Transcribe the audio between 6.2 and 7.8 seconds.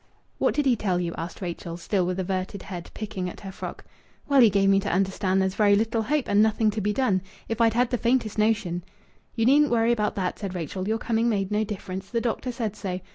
and nothing to be done. If I'd